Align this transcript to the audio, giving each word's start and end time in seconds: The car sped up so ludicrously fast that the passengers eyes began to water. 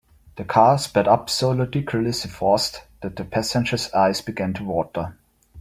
The 0.37 0.45
car 0.45 0.79
sped 0.79 1.07
up 1.07 1.29
so 1.29 1.51
ludicrously 1.51 2.31
fast 2.31 2.85
that 3.03 3.17
the 3.17 3.23
passengers 3.23 3.91
eyes 3.93 4.19
began 4.19 4.51
to 4.55 4.63
water. 4.63 5.13